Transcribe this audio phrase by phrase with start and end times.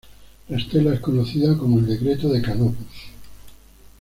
[0.49, 3.11] La estela es conocida como el Decreto de Canopus.